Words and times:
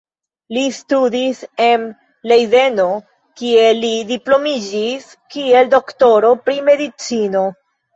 Li 0.55 0.61
studis 0.77 1.41
en 1.65 1.85
Lejdeno 2.33 2.87
kie 3.43 3.69
li 3.85 3.95
diplomiĝis 4.15 5.09
kiel 5.37 5.75
doktoro 5.79 6.37
pri 6.47 6.63
medicino. 6.77 7.51